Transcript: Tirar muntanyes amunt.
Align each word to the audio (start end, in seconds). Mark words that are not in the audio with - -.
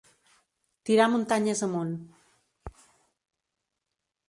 Tirar 0.83 1.09
muntanyes 1.15 1.61
amunt. 1.69 1.93